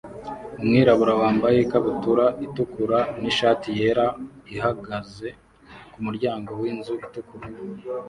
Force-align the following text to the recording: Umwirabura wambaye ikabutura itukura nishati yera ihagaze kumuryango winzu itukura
Umwirabura 0.59 1.13
wambaye 1.21 1.57
ikabutura 1.61 2.25
itukura 2.45 2.97
nishati 3.21 3.69
yera 3.79 4.05
ihagaze 4.53 5.29
kumuryango 5.93 6.49
winzu 6.61 6.93
itukura 7.05 7.47